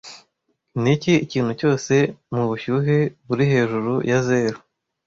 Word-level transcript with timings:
Niki 0.81 1.13
Ikintu 1.25 1.51
cyose 1.59 1.93
mubushyuhe 2.33 2.97
buri 3.27 3.43
hejuru 3.53 3.91
ya 4.09 4.19
zeru 4.27 4.59